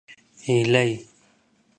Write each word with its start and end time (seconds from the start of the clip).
هلئ! 0.45 0.89